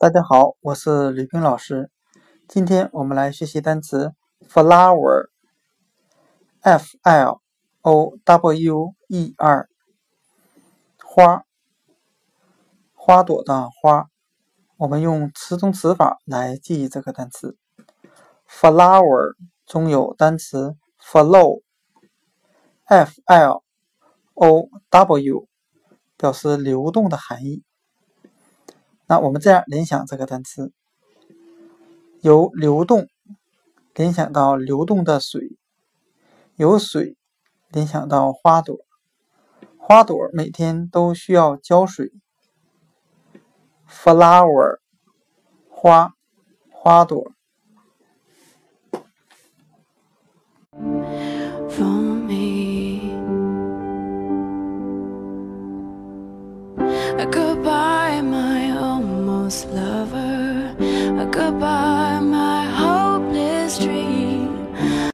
[0.00, 1.90] 大家好，我是吕冰老师。
[2.46, 4.12] 今天我们来学习单词
[4.48, 5.26] flower，f
[7.02, 7.40] l
[7.82, 9.68] o w e r，
[11.02, 11.42] 花，
[12.94, 14.06] 花朵的花。
[14.76, 17.56] 我们用词中词法来记忆这个单词。
[18.48, 19.34] flower
[19.66, 21.60] 中有单词 flow，f
[23.26, 23.64] l
[24.34, 25.48] o w，
[26.16, 27.64] 表示流动的含义。
[29.08, 30.70] 那我们这样联想这个单词，
[32.20, 33.08] 由流动
[33.94, 35.56] 联想到流动的水，
[36.56, 37.16] 由水
[37.70, 38.76] 联想到花朵，
[39.78, 42.12] 花朵每天都需要浇水。
[43.88, 44.78] flower
[45.70, 46.12] 花
[46.70, 47.32] 花朵。
[57.30, 58.37] Goodbye, my
[61.20, 62.07] a goodbye.